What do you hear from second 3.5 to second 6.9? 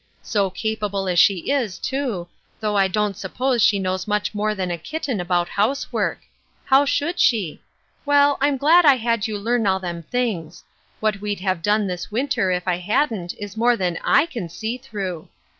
she knows much more than a kit ten about housework. How